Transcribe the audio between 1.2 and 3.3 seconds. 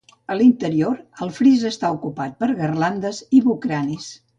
el fris està ocupat per garlandes